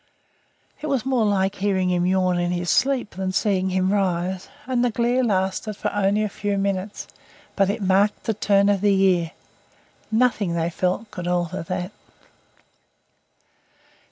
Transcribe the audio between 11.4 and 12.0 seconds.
that.